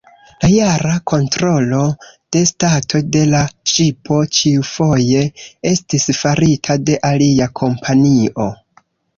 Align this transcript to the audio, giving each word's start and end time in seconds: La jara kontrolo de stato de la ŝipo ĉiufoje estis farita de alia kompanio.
La 0.43 0.47
jara 0.51 0.93
kontrolo 1.11 1.81
de 2.35 2.41
stato 2.51 3.01
de 3.17 3.21
la 3.33 3.43
ŝipo 3.73 4.19
ĉiufoje 4.39 5.23
estis 5.73 6.09
farita 6.23 6.79
de 6.89 7.01
alia 7.15 7.51
kompanio. 7.63 8.49